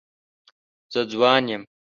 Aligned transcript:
زه 0.93 1.01
ځوان 1.11 1.43
یم. 1.51 1.63